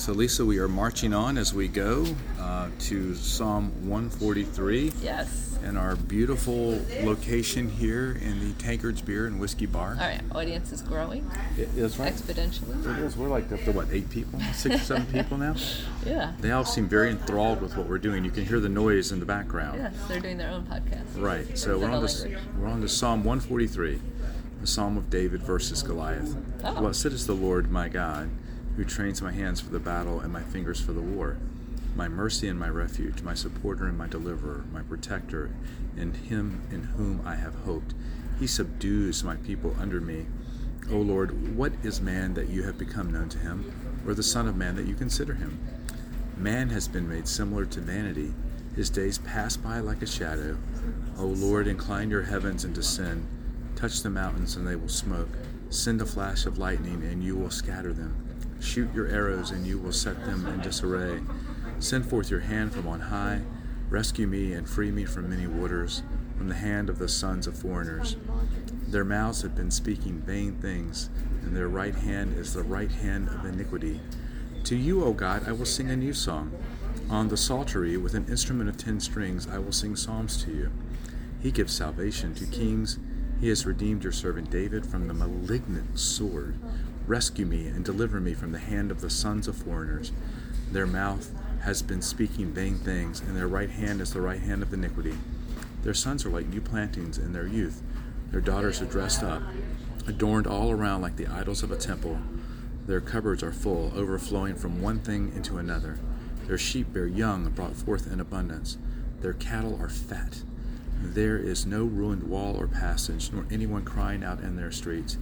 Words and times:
So, 0.00 0.12
Lisa, 0.14 0.46
we 0.46 0.58
are 0.58 0.66
marching 0.66 1.12
on 1.12 1.36
as 1.36 1.52
we 1.52 1.68
go 1.68 2.06
uh, 2.40 2.70
to 2.80 3.14
Psalm 3.14 3.70
143 3.86 4.92
Yes. 5.02 5.58
in 5.62 5.76
our 5.76 5.94
beautiful 5.94 6.80
location 7.02 7.68
here 7.68 8.18
in 8.22 8.40
the 8.40 8.54
Tankards 8.54 9.02
Beer 9.02 9.26
and 9.26 9.38
Whiskey 9.38 9.66
Bar. 9.66 9.98
All 10.00 10.06
right. 10.08 10.22
Audience 10.32 10.72
is 10.72 10.80
growing 10.80 11.30
It 11.58 11.68
is 11.76 11.98
right. 11.98 12.14
exponentially. 12.14 12.98
It 12.98 13.04
is. 13.04 13.14
We're 13.14 13.28
like 13.28 13.52
up 13.52 13.62
to 13.64 13.72
what, 13.72 13.88
eight 13.92 14.08
people? 14.08 14.40
Six 14.54 14.76
or 14.76 14.78
seven 14.78 15.06
people 15.12 15.36
now? 15.36 15.54
Yeah. 16.06 16.32
They 16.40 16.52
all 16.52 16.64
seem 16.64 16.88
very 16.88 17.10
enthralled 17.10 17.60
with 17.60 17.76
what 17.76 17.86
we're 17.86 17.98
doing. 17.98 18.24
You 18.24 18.30
can 18.30 18.46
hear 18.46 18.58
the 18.58 18.70
noise 18.70 19.12
in 19.12 19.20
the 19.20 19.26
background. 19.26 19.80
Yes. 19.80 19.94
They're 20.08 20.20
doing 20.20 20.38
their 20.38 20.48
own 20.50 20.64
podcast. 20.64 21.20
Right. 21.22 21.58
So 21.58 21.78
we're 21.78 21.90
on 21.90 22.00
this. 22.00 22.24
We're 22.58 22.68
on 22.68 22.80
to 22.80 22.88
Psalm 22.88 23.22
143, 23.22 24.00
the 24.62 24.66
Psalm 24.66 24.96
of 24.96 25.10
David 25.10 25.42
versus 25.42 25.82
Goliath. 25.82 26.34
Oh. 26.64 26.80
Blessed 26.80 27.06
is 27.06 27.26
the 27.26 27.34
Lord 27.34 27.70
my 27.70 27.90
God, 27.90 28.30
who 28.76 28.84
trains 28.84 29.20
my 29.22 29.32
hands 29.32 29.60
for 29.60 29.70
the 29.70 29.78
battle 29.78 30.20
and 30.20 30.32
my 30.32 30.42
fingers 30.42 30.80
for 30.80 30.92
the 30.92 31.00
war. 31.00 31.36
My 31.96 32.08
mercy 32.08 32.48
and 32.48 32.58
my 32.58 32.68
refuge, 32.68 33.22
my 33.22 33.34
supporter 33.34 33.86
and 33.86 33.98
my 33.98 34.06
deliverer, 34.06 34.64
my 34.72 34.82
protector, 34.82 35.50
in 35.96 36.14
him 36.14 36.62
in 36.70 36.84
whom 36.84 37.20
I 37.26 37.34
have 37.34 37.54
hoped. 37.64 37.94
He 38.38 38.46
subdues 38.46 39.24
my 39.24 39.36
people 39.36 39.74
under 39.78 40.00
me. 40.00 40.26
O 40.90 40.96
Lord, 40.96 41.56
what 41.56 41.72
is 41.82 42.00
man 42.00 42.34
that 42.34 42.48
you 42.48 42.62
have 42.62 42.78
become 42.78 43.12
known 43.12 43.28
to 43.30 43.38
him, 43.38 43.72
or 44.06 44.14
the 44.14 44.22
Son 44.22 44.48
of 44.48 44.56
Man 44.56 44.76
that 44.76 44.86
you 44.86 44.94
consider 44.94 45.34
him? 45.34 45.60
Man 46.36 46.70
has 46.70 46.88
been 46.88 47.08
made 47.08 47.28
similar 47.28 47.66
to 47.66 47.80
vanity. 47.80 48.32
His 48.74 48.88
days 48.88 49.18
pass 49.18 49.56
by 49.56 49.80
like 49.80 50.00
a 50.00 50.06
shadow. 50.06 50.56
O 51.18 51.26
Lord, 51.26 51.66
incline 51.66 52.08
your 52.08 52.22
heavens 52.22 52.64
and 52.64 52.74
descend. 52.74 53.26
Touch 53.76 54.02
the 54.02 54.10
mountains, 54.10 54.56
and 54.56 54.66
they 54.66 54.76
will 54.76 54.88
smoke. 54.88 55.28
Send 55.68 56.00
a 56.00 56.06
flash 56.06 56.46
of 56.46 56.58
lightning, 56.58 57.02
and 57.04 57.22
you 57.22 57.36
will 57.36 57.50
scatter 57.50 57.92
them. 57.92 58.14
Shoot 58.60 58.94
your 58.94 59.08
arrows, 59.08 59.50
and 59.50 59.66
you 59.66 59.78
will 59.78 59.92
set 59.92 60.24
them 60.24 60.46
in 60.46 60.60
disarray. 60.60 61.20
Send 61.78 62.06
forth 62.06 62.30
your 62.30 62.40
hand 62.40 62.72
from 62.72 62.86
on 62.86 63.00
high. 63.00 63.42
Rescue 63.88 64.26
me 64.26 64.52
and 64.52 64.68
free 64.68 64.92
me 64.92 65.04
from 65.04 65.30
many 65.30 65.46
waters, 65.46 66.02
from 66.36 66.48
the 66.48 66.54
hand 66.54 66.88
of 66.88 66.98
the 66.98 67.08
sons 67.08 67.46
of 67.46 67.56
foreigners. 67.56 68.16
Their 68.86 69.04
mouths 69.04 69.42
have 69.42 69.56
been 69.56 69.70
speaking 69.70 70.20
vain 70.20 70.56
things, 70.56 71.10
and 71.42 71.56
their 71.56 71.68
right 71.68 71.94
hand 71.94 72.38
is 72.38 72.52
the 72.52 72.62
right 72.62 72.92
hand 72.92 73.28
of 73.28 73.44
iniquity. 73.44 74.00
To 74.64 74.76
you, 74.76 75.04
O 75.04 75.12
God, 75.12 75.48
I 75.48 75.52
will 75.52 75.64
sing 75.64 75.90
a 75.90 75.96
new 75.96 76.12
song. 76.12 76.52
On 77.08 77.28
the 77.28 77.36
psaltery, 77.36 77.96
with 77.96 78.14
an 78.14 78.28
instrument 78.28 78.68
of 78.68 78.76
ten 78.76 79.00
strings, 79.00 79.48
I 79.48 79.58
will 79.58 79.72
sing 79.72 79.96
psalms 79.96 80.44
to 80.44 80.52
you. 80.52 80.70
He 81.40 81.50
gives 81.50 81.72
salvation 81.72 82.34
to 82.34 82.46
kings. 82.46 82.98
He 83.40 83.48
has 83.48 83.64
redeemed 83.64 84.04
your 84.04 84.12
servant 84.12 84.50
David 84.50 84.84
from 84.84 85.08
the 85.08 85.14
malignant 85.14 85.98
sword. 85.98 86.56
Rescue 87.10 87.44
me 87.44 87.66
and 87.66 87.84
deliver 87.84 88.20
me 88.20 88.34
from 88.34 88.52
the 88.52 88.60
hand 88.60 88.92
of 88.92 89.00
the 89.00 89.10
sons 89.10 89.48
of 89.48 89.56
foreigners. 89.56 90.12
Their 90.70 90.86
mouth 90.86 91.32
has 91.62 91.82
been 91.82 92.02
speaking 92.02 92.52
vain 92.52 92.76
things, 92.76 93.18
and 93.18 93.36
their 93.36 93.48
right 93.48 93.68
hand 93.68 94.00
is 94.00 94.12
the 94.12 94.20
right 94.20 94.38
hand 94.38 94.62
of 94.62 94.72
iniquity. 94.72 95.18
Their 95.82 95.92
sons 95.92 96.24
are 96.24 96.30
like 96.30 96.46
new 96.46 96.60
plantings 96.60 97.18
in 97.18 97.32
their 97.32 97.48
youth. 97.48 97.82
Their 98.30 98.40
daughters 98.40 98.80
are 98.80 98.86
dressed 98.86 99.24
up, 99.24 99.42
adorned 100.06 100.46
all 100.46 100.70
around 100.70 101.02
like 101.02 101.16
the 101.16 101.26
idols 101.26 101.64
of 101.64 101.72
a 101.72 101.76
temple. 101.76 102.16
Their 102.86 103.00
cupboards 103.00 103.42
are 103.42 103.50
full, 103.50 103.90
overflowing 103.96 104.54
from 104.54 104.80
one 104.80 105.00
thing 105.00 105.32
into 105.34 105.58
another. 105.58 105.98
Their 106.46 106.58
sheep 106.58 106.92
bear 106.92 107.08
young 107.08 107.50
brought 107.50 107.74
forth 107.74 108.06
in 108.06 108.20
abundance. 108.20 108.78
Their 109.20 109.32
cattle 109.32 109.76
are 109.82 109.88
fat. 109.88 110.42
There 111.02 111.38
is 111.38 111.66
no 111.66 111.82
ruined 111.82 112.22
wall 112.22 112.54
or 112.56 112.68
passage, 112.68 113.32
nor 113.32 113.46
anyone 113.50 113.84
crying 113.84 114.22
out 114.22 114.38
in 114.38 114.54
their 114.54 114.70
streets. 114.70 115.16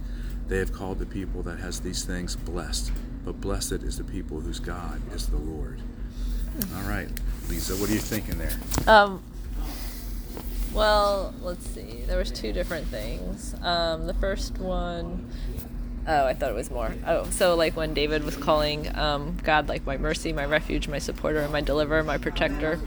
They 0.49 0.57
have 0.57 0.73
called 0.73 0.97
the 0.97 1.05
people 1.05 1.43
that 1.43 1.59
has 1.59 1.79
these 1.79 2.03
things 2.03 2.35
blessed, 2.35 2.91
but 3.23 3.39
blessed 3.39 3.83
is 3.83 3.97
the 3.99 4.03
people 4.03 4.39
whose 4.39 4.59
God 4.59 4.99
is 5.13 5.27
the 5.27 5.37
Lord. 5.37 5.79
All 6.75 6.89
right, 6.89 7.07
Lisa, 7.47 7.75
what 7.75 7.89
are 7.89 7.93
you 7.93 7.99
thinking 7.99 8.37
there? 8.39 8.57
Um. 8.87 9.21
Well, 10.73 11.33
let's 11.41 11.65
see. 11.67 12.03
There 12.05 12.17
was 12.17 12.31
two 12.31 12.51
different 12.51 12.87
things. 12.87 13.55
Um, 13.61 14.05
the 14.07 14.13
first 14.15 14.57
one, 14.59 15.29
oh, 16.07 16.25
I 16.25 16.33
thought 16.33 16.49
it 16.49 16.55
was 16.55 16.69
more. 16.69 16.93
Oh, 17.07 17.25
so 17.29 17.55
like 17.55 17.75
when 17.75 17.93
David 17.93 18.23
was 18.23 18.35
calling 18.35 18.95
um, 18.95 19.37
God 19.43 19.67
like 19.69 19.85
my 19.85 19.97
mercy, 19.97 20.33
my 20.33 20.45
refuge, 20.45 20.87
my 20.87 20.99
supporter, 20.99 21.47
my 21.49 21.61
deliverer, 21.61 22.03
my 22.03 22.17
protector. 22.17 22.79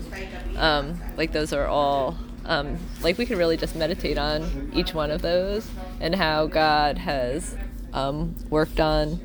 Um, 0.57 1.01
like 1.17 1.33
those 1.33 1.53
are 1.53 1.67
all. 1.67 2.17
Um, 2.45 2.79
like 3.03 3.19
we 3.19 3.27
can 3.27 3.39
really 3.39 3.57
just 3.57 3.77
meditate 3.77 4.19
on 4.19 4.71
each 4.75 4.95
one 4.95 5.11
of 5.11 5.23
those 5.23 5.69
and 6.01 6.15
how 6.15 6.47
God 6.47 6.99
has 6.99 7.57
um, 7.93 8.35
worked 8.51 8.81
on 8.81 9.21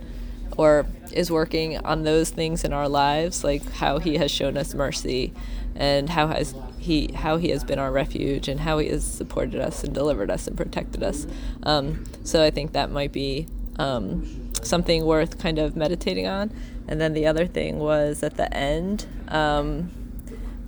or 0.57 0.85
is 1.11 1.31
working 1.31 1.77
on 1.77 2.03
those 2.03 2.29
things 2.29 2.63
in 2.63 2.73
our 2.73 2.89
lives, 2.89 3.43
like 3.43 3.71
how 3.73 3.99
He 3.99 4.17
has 4.17 4.31
shown 4.31 4.57
us 4.57 4.73
mercy, 4.73 5.33
and 5.75 6.09
how 6.09 6.27
has 6.27 6.55
He 6.79 7.11
how 7.13 7.37
He 7.37 7.49
has 7.49 7.63
been 7.63 7.79
our 7.79 7.91
refuge, 7.91 8.47
and 8.47 8.61
how 8.61 8.79
He 8.79 8.89
has 8.89 9.03
supported 9.05 9.61
us 9.61 9.83
and 9.83 9.93
delivered 9.93 10.31
us 10.31 10.47
and 10.47 10.57
protected 10.57 11.03
us. 11.03 11.27
Um, 11.63 12.05
so 12.23 12.43
I 12.43 12.49
think 12.49 12.73
that 12.73 12.91
might 12.91 13.11
be 13.11 13.47
um, 13.77 14.51
something 14.63 15.05
worth 15.05 15.37
kind 15.37 15.59
of 15.59 15.75
meditating 15.75 16.27
on. 16.27 16.51
And 16.87 17.01
then 17.01 17.13
the 17.13 17.27
other 17.27 17.45
thing 17.45 17.79
was 17.79 18.23
at 18.23 18.37
the 18.37 18.51
end, 18.55 19.05
um, 19.27 19.91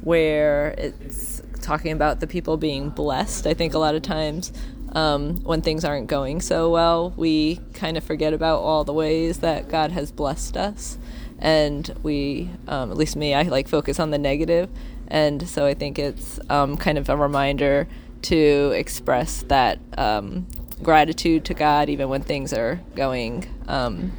where 0.01 0.75
it's 0.77 1.41
talking 1.69 1.91
about 1.91 2.19
the 2.19 2.25
people 2.25 2.57
being 2.57 2.89
blessed. 2.89 3.45
I 3.45 3.53
think 3.53 3.75
a 3.75 3.77
lot 3.77 3.93
of 3.93 4.01
times 4.01 4.51
um, 4.93 5.35
when 5.43 5.61
things 5.61 5.85
aren't 5.85 6.07
going 6.07 6.41
so 6.41 6.67
well, 6.71 7.13
we 7.15 7.59
kind 7.75 7.95
of 7.95 8.03
forget 8.03 8.33
about 8.33 8.61
all 8.61 8.83
the 8.83 8.91
ways 8.91 9.37
that 9.41 9.69
God 9.69 9.91
has 9.91 10.11
blessed 10.11 10.57
us. 10.57 10.97
And 11.37 11.93
we, 12.01 12.49
um, 12.67 12.89
at 12.89 12.97
least 12.97 13.15
me, 13.15 13.35
I 13.35 13.43
like 13.43 13.67
focus 13.67 13.99
on 13.99 14.09
the 14.09 14.17
negative. 14.17 14.67
And 15.09 15.47
so 15.47 15.67
I 15.67 15.75
think 15.75 15.99
it's 15.99 16.39
um, 16.49 16.75
kind 16.75 16.97
of 16.97 17.07
a 17.07 17.15
reminder 17.15 17.87
to 18.23 18.73
express 18.75 19.43
that 19.43 19.77
um, 19.95 20.47
gratitude 20.81 21.45
to 21.45 21.53
God 21.53 21.87
even 21.87 22.09
when 22.09 22.23
things 22.23 22.51
are 22.51 22.79
going 22.95 23.45
um, 23.67 24.11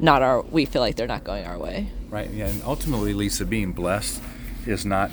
not 0.00 0.20
our, 0.20 0.42
we 0.42 0.64
feel 0.64 0.82
like 0.82 0.96
they're 0.96 1.06
not 1.06 1.22
going 1.22 1.46
our 1.46 1.58
way. 1.58 1.90
Right, 2.10 2.28
yeah, 2.30 2.48
and 2.48 2.60
ultimately, 2.64 3.14
Lisa, 3.14 3.44
being 3.44 3.70
blessed 3.70 4.20
is 4.66 4.84
not 4.84 5.12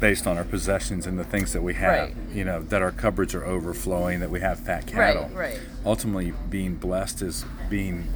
based 0.00 0.26
on 0.26 0.36
our 0.36 0.44
possessions 0.44 1.06
and 1.06 1.18
the 1.18 1.24
things 1.24 1.52
that 1.52 1.62
we 1.62 1.74
have. 1.74 2.08
Right. 2.08 2.16
You 2.32 2.44
know, 2.44 2.62
that 2.62 2.82
our 2.82 2.90
cupboards 2.92 3.34
are 3.34 3.44
overflowing, 3.44 4.20
that 4.20 4.30
we 4.30 4.40
have 4.40 4.58
fat 4.60 4.86
cattle. 4.86 5.24
right. 5.34 5.52
Right. 5.54 5.60
Ultimately, 5.86 6.32
being 6.50 6.74
blessed 6.76 7.22
is 7.22 7.44
being 7.68 8.12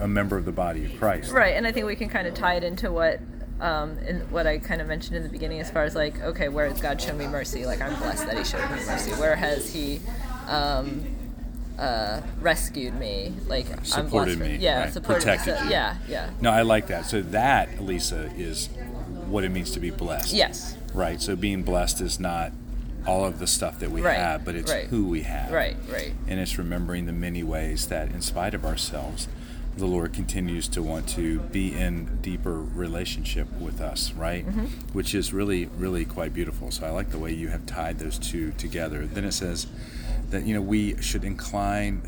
a 0.00 0.08
member 0.08 0.36
of 0.36 0.44
the 0.44 0.52
body 0.52 0.84
of 0.86 0.98
Christ. 0.98 1.30
Right, 1.32 1.54
and 1.56 1.66
I 1.66 1.72
think 1.72 1.86
we 1.86 1.96
can 1.96 2.08
kind 2.08 2.26
of 2.26 2.34
tie 2.34 2.54
it 2.54 2.64
into 2.64 2.90
what 2.90 3.20
um, 3.60 3.98
in 3.98 4.20
what 4.30 4.46
I 4.46 4.58
kind 4.58 4.80
of 4.80 4.86
mentioned 4.86 5.16
in 5.16 5.22
the 5.22 5.28
beginning, 5.28 5.60
as 5.60 5.70
far 5.70 5.84
as 5.84 5.94
like, 5.94 6.18
okay, 6.22 6.48
where 6.48 6.66
has 6.68 6.80
God 6.80 7.00
shown 7.00 7.18
me 7.18 7.26
mercy? 7.26 7.66
Like, 7.66 7.82
I'm 7.82 7.94
blessed 7.98 8.24
that 8.26 8.38
He 8.38 8.44
showed 8.44 8.62
me 8.70 8.76
mercy. 8.86 9.10
Where 9.12 9.36
has 9.36 9.70
He 9.72 10.00
um, 10.48 11.04
uh, 11.78 12.22
rescued 12.40 12.94
me? 12.94 13.34
Like, 13.46 13.70
I'm 13.70 13.84
Supported 13.84 14.38
blessed. 14.38 14.52
me, 14.52 14.56
Yeah, 14.64 14.84
right, 14.84 14.92
supported 14.92 15.20
protected 15.24 15.58
so- 15.58 15.64
you. 15.64 15.70
Yeah, 15.70 15.96
yeah. 16.08 16.30
No, 16.40 16.50
I 16.50 16.62
like 16.62 16.86
that. 16.86 17.04
So 17.04 17.20
that, 17.20 17.82
Lisa, 17.82 18.30
is 18.36 18.68
what 19.26 19.44
it 19.44 19.50
means 19.50 19.72
to 19.72 19.80
be 19.80 19.90
blessed. 19.90 20.32
Yes. 20.32 20.76
Right. 20.94 21.20
So 21.20 21.36
being 21.36 21.62
blessed 21.62 22.00
is 22.00 22.18
not 22.20 22.52
all 23.06 23.24
of 23.24 23.38
the 23.38 23.46
stuff 23.46 23.78
that 23.80 23.90
we 23.90 24.02
Right, 24.02 24.16
have, 24.18 24.44
but 24.44 24.54
it's 24.54 24.70
right. 24.70 24.86
who 24.86 25.06
we 25.06 25.22
have. 25.22 25.50
Right, 25.50 25.76
right. 25.90 26.12
And 26.28 26.38
it's 26.38 26.58
remembering 26.58 27.06
the 27.06 27.12
many 27.12 27.42
ways 27.42 27.86
that, 27.88 28.10
in 28.10 28.20
spite 28.20 28.52
of 28.52 28.64
ourselves, 28.66 29.26
the 29.76 29.86
Lord 29.86 30.12
continues 30.12 30.68
to 30.68 30.82
want 30.82 31.08
to 31.10 31.40
be 31.40 31.74
in 31.74 32.18
deeper 32.20 32.60
relationship 32.60 33.50
with 33.58 33.80
us, 33.80 34.12
right? 34.12 34.44
Mm-hmm. 34.46 34.66
Which 34.92 35.14
is 35.14 35.32
really, 35.32 35.66
really 35.66 36.04
quite 36.04 36.34
beautiful. 36.34 36.70
So 36.70 36.86
I 36.86 36.90
like 36.90 37.10
the 37.10 37.18
way 37.18 37.32
you 37.32 37.48
have 37.48 37.64
tied 37.66 37.98
those 37.98 38.18
two 38.18 38.50
together. 38.52 39.06
Then 39.06 39.24
it 39.24 39.32
says 39.32 39.66
that 40.30 40.44
you 40.44 40.54
know 40.54 40.60
we 40.60 41.00
should 41.00 41.24
incline 41.24 42.02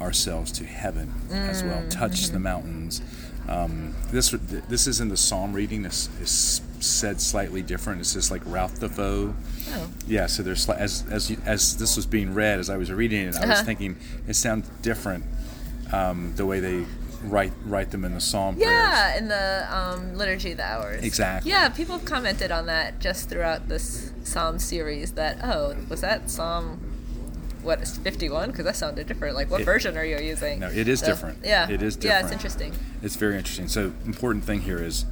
ourselves 0.00 0.50
to 0.52 0.64
heaven 0.64 1.12
as 1.30 1.62
well, 1.62 1.84
touch 1.90 2.28
the 2.28 2.38
mountains. 2.38 3.02
Um, 3.48 3.94
this 4.10 4.30
this 4.30 4.86
is 4.86 5.00
in 5.00 5.08
the 5.08 5.16
psalm 5.16 5.52
reading. 5.52 5.84
Is, 5.84 6.08
is 6.22 6.62
said 6.82 7.20
slightly 7.20 7.62
different. 7.62 8.00
It's 8.00 8.12
just 8.14 8.30
like 8.30 8.42
Ralph 8.46 8.78
Defoe. 8.80 9.34
Oh. 9.72 9.88
Yeah, 10.06 10.26
so 10.26 10.42
there's 10.42 10.68
as 10.68 11.04
as 11.10 11.30
as 11.44 11.76
this 11.76 11.96
was 11.96 12.06
being 12.06 12.34
read, 12.34 12.58
as 12.58 12.70
I 12.70 12.76
was 12.76 12.90
reading 12.90 13.20
it, 13.28 13.36
I 13.36 13.40
was 13.46 13.50
Uh-huh. 13.58 13.64
thinking 13.64 13.96
it 14.26 14.34
sounds 14.34 14.68
different 14.82 15.24
um, 15.92 16.34
the 16.36 16.46
way 16.46 16.60
they 16.60 16.84
write 17.24 17.52
write 17.64 17.90
them 17.90 18.04
in 18.04 18.14
the 18.14 18.20
psalm 18.20 18.56
Yeah, 18.58 19.16
in 19.18 19.28
the 19.28 19.66
um, 19.70 20.14
liturgy 20.16 20.52
of 20.52 20.56
the 20.56 20.64
hours. 20.66 21.04
Exactly. 21.04 21.50
Yeah, 21.50 21.68
people 21.68 21.96
have 21.98 22.06
commented 22.06 22.50
on 22.50 22.66
that 22.66 22.98
just 22.98 23.28
throughout 23.28 23.68
this 23.68 24.10
psalm 24.24 24.58
series. 24.58 25.12
That 25.12 25.38
oh, 25.44 25.76
was 25.88 26.00
that 26.00 26.30
psalm? 26.30 26.80
What 27.62 27.82
is 27.82 27.98
51? 27.98 28.52
Because 28.52 28.64
that 28.64 28.74
sounded 28.74 29.06
different. 29.06 29.34
Like, 29.36 29.50
what 29.50 29.60
It- 29.60 29.64
version 29.64 29.98
are 29.98 30.04
you 30.04 30.16
using? 30.18 30.60
No, 30.60 30.68
it 30.70 30.88
is 30.88 31.00
So, 31.00 31.06
different. 31.08 31.44
Yeah, 31.44 31.68
It 31.68 31.82
is 31.82 31.94
different 31.94 32.20
Yeah, 32.20 32.24
it's 32.24 32.32
interesting. 32.32 32.72
It's 33.02 33.16
very 33.16 33.36
interesting. 33.36 33.68
So 33.68 33.92
important 34.06 34.44
thing 34.44 34.62
here 34.62 34.82
is, 34.82 35.04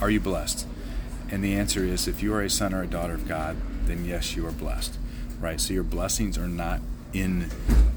are 0.00 0.10
you 0.10 0.18
blessed? 0.18 0.66
And 1.34 1.42
the 1.42 1.54
answer 1.54 1.84
is, 1.84 2.06
if 2.06 2.22
you 2.22 2.32
are 2.32 2.42
a 2.42 2.48
son 2.50 2.72
or 2.72 2.82
a 2.82 2.86
daughter 2.86 3.14
of 3.14 3.26
God, 3.26 3.56
then 3.86 4.04
yes, 4.04 4.36
you 4.36 4.46
are 4.46 4.52
blessed, 4.52 4.96
right? 5.40 5.60
So 5.60 5.74
your 5.74 5.82
blessings 5.82 6.38
are 6.38 6.46
not 6.46 6.80
in 7.12 7.50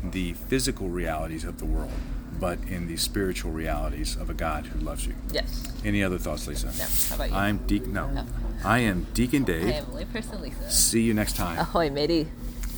the 0.03 0.33
physical 0.33 0.89
realities 0.89 1.43
of 1.43 1.59
the 1.59 1.65
world. 1.65 1.91
but 2.39 2.59
in 2.69 2.87
the 2.87 2.95
spiritual 2.97 3.51
realities 3.51 4.15
of 4.15 4.29
a 4.29 4.33
God 4.33 4.65
who 4.67 4.79
loves 4.79 5.07
you. 5.07 5.15
Yes. 5.31 5.71
Any 5.83 6.03
other 6.03 6.19
thoughts, 6.19 6.45
Lisa? 6.47 6.67
No. 6.67 6.85
How 7.09 7.15
about 7.15 7.29
you? 7.31 7.35
I'm 7.35 7.57
Deacon. 7.65 7.93
No. 7.93 8.09
No. 8.11 8.25
I 8.63 8.79
am 8.79 9.07
Deacon 9.15 9.41
I 9.43 9.45
Dave. 9.45 9.63
am 9.73 9.85
layperson 9.85 10.39
Lisa. 10.41 10.69
See 10.69 11.01
you 11.01 11.15
next 11.15 11.35
time. 11.35 11.57
Oh, 11.57 11.61
Ahoy, 11.63 11.89
matey. 11.89 12.27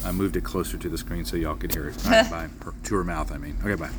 I 0.05 0.11
moved 0.13 0.37
it 0.37 0.45
closer 0.45 0.77
to 0.77 0.87
the 0.87 0.97
screen 0.97 1.25
so 1.25 1.35
y'all 1.35 1.55
could 1.55 1.73
hear 1.73 1.89
it. 1.89 1.95
Right, 2.05 2.29
bye. 2.31 2.47
Per- 2.61 2.73
To 2.85 2.95
her 2.95 3.03
mouth, 3.03 3.31
I 3.33 3.37
mean. 3.37 3.57
Okay, 3.61 3.75
bye. 3.75 3.89